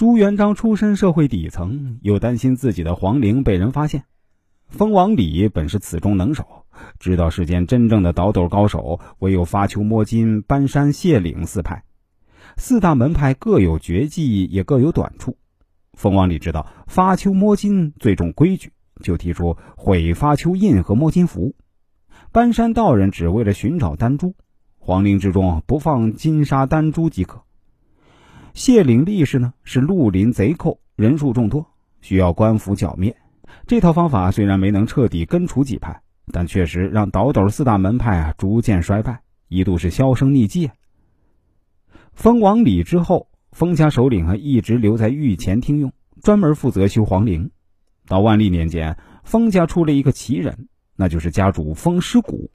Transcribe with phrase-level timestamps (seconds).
[0.00, 4.04] 朱元璋出身社会底层，又担心自己的皇陵被人发现。
[4.66, 6.64] 封王李本是此中能手，
[6.98, 11.84] 知道世间真正的倒斗高手唯有发丘、摸金、搬山、卸岭四派。
[12.56, 15.36] 四大门派各有绝技，也各有短处。
[15.92, 18.72] 封王李知道发丘摸金最重规矩，
[19.02, 21.54] 就提出毁发丘印和摸金符。
[22.32, 24.34] 搬山道人只为了寻找丹珠，
[24.78, 27.42] 皇陵之中不放金沙丹珠即可。
[28.54, 31.64] 谢岭力士呢是绿林贼寇，人数众多，
[32.00, 33.14] 需要官府剿灭。
[33.66, 36.00] 这套方法虽然没能彻底根除几派，
[36.32, 40.70] 但确实让倒斗四大门派啊逐渐衰败，一度是销声匿迹。
[42.12, 47.50] 封王礼之后，封家首领啊一直留在御前听用，专门负责修皇陵。
[48.06, 52.50] 到万历年间，封家出了一个奇人，那就是家主封师古。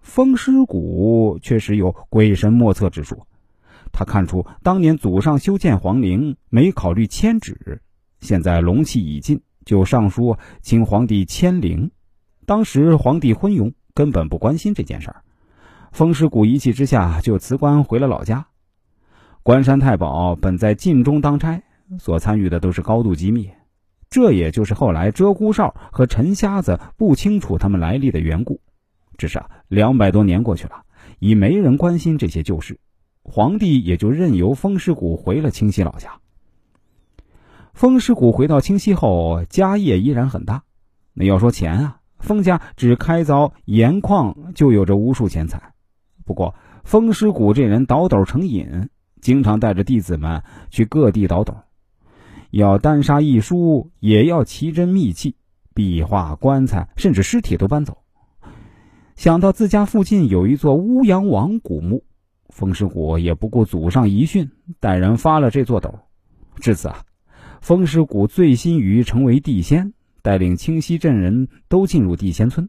[0.00, 3.26] 封师古确实有鬼神莫测之说，
[3.92, 7.82] 他看出当年祖上修建皇陵没考虑迁址，
[8.20, 9.40] 现在龙气已尽。
[9.64, 11.90] 就上书请皇帝迁陵，
[12.44, 15.22] 当时皇帝昏庸，根本不关心这件事儿。
[15.90, 18.46] 封师古一气之下就辞官回了老家。
[19.42, 21.62] 关山太保本在晋中当差，
[21.98, 23.50] 所参与的都是高度机密，
[24.10, 28.60] 这也就是后来鹧鸪哨和陈瞎子不清楚他们来历的缘故。
[29.16, 30.82] 只是啊，两百多年过去了，
[31.20, 32.78] 已没人关心这些旧事，
[33.24, 36.20] 皇帝也就任由风师古回了清溪老家。
[37.72, 40.62] 风师古回到清溪后，家业依然很大。
[41.14, 45.72] 那要说钱啊，封家只开凿盐矿就有着无数钱财。
[46.24, 51.56] 不过，风师古这人倒斗成瘾，经常带着弟子们去各地倒斗，
[52.50, 55.34] 要单杀一书，也要奇珍秘器、
[55.74, 57.98] 壁画、棺材，甚至尸体都搬走。
[59.16, 62.04] 想到自家附近有一座乌阳王古墓，
[62.48, 64.50] 风师古也不顾祖上遗训，
[64.80, 65.98] 带人发了这座斗。
[66.56, 67.04] 至此啊。
[67.60, 72.68] 风师谷醉心于成为地仙，带领清溪镇人都进入地仙村。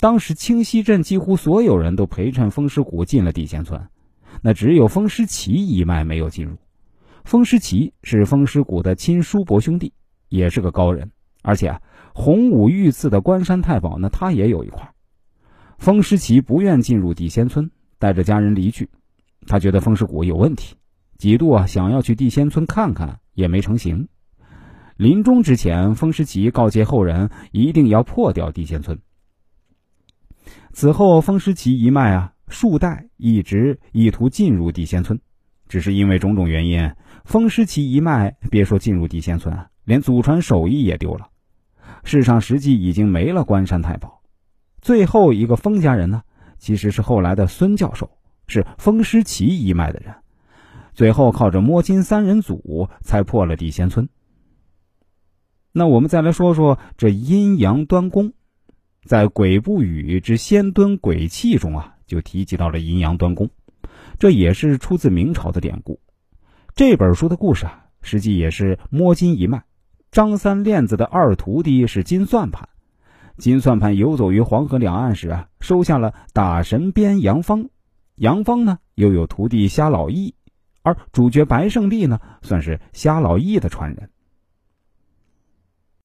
[0.00, 3.88] 当时清溪镇几乎所有人都陪衬风师谷进了地仙村，
[4.42, 6.58] 那只有风师奇一脉没有进入。
[7.24, 9.94] 风师奇是风师谷的亲叔伯兄弟，
[10.28, 11.10] 也是个高人，
[11.42, 11.80] 而且啊
[12.14, 14.92] 洪武御赐的关山太保呢，他也有一块。
[15.78, 18.88] 风师奇不愿进入地仙村，带着家人离去。
[19.46, 20.76] 他觉得风师谷有问题，
[21.18, 23.20] 几度啊想要去地仙村看看。
[23.36, 24.08] 也没成行。
[24.96, 28.98] 临终之前，风师奇告诫后人一定要破掉地仙村。
[30.72, 35.20] 此后，风师奇一脉啊，数代一直意图进入地仙村，
[35.68, 36.94] 只是因为种种原因，
[37.26, 41.28] 风师奇一脉别说进入地仙村，连祖传手艺也丢了。
[42.04, 44.22] 世上实际已经没了关山太保，
[44.80, 46.22] 最后一个封家人呢，
[46.58, 48.10] 其实是后来的孙教授，
[48.46, 50.14] 是风师奇一脉的人。
[50.94, 54.08] 最后靠着摸金三人组才破了地仙村。
[55.72, 58.32] 那我们再来说说这阴阳端宫，
[59.04, 63.50] 在《鬼不语之仙敦鬼气》中啊，就提及到了阴阳端宫，
[64.18, 66.00] 这也是出自明朝的典故。
[66.74, 69.62] 这本书的故事啊，实际也是摸金一脉。
[70.10, 72.66] 张三链子的二徒弟是金算盘，
[73.36, 77.68] 金算盘游走于黄河两岸时啊，收下了打神鞭杨芳，
[78.16, 80.34] 杨芳呢又有徒弟瞎老易。
[80.82, 84.08] 而主角白胜利呢，算是瞎老易的传人。